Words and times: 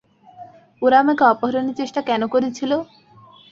ওরা 0.81 0.97
আমাকে 0.99 1.23
অপহরণের 1.31 1.75
চেষ্টা 1.79 1.99
কেন 2.09 2.21
করছিলো? 2.27 2.77